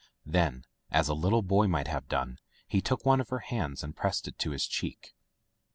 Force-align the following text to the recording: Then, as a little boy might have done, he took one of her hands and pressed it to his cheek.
Then, 0.25 0.65
as 0.89 1.09
a 1.09 1.13
little 1.13 1.43
boy 1.43 1.67
might 1.67 1.87
have 1.87 2.07
done, 2.07 2.39
he 2.67 2.81
took 2.81 3.05
one 3.05 3.21
of 3.21 3.29
her 3.29 3.37
hands 3.45 3.83
and 3.83 3.95
pressed 3.95 4.27
it 4.27 4.39
to 4.39 4.49
his 4.49 4.65
cheek. 4.65 5.13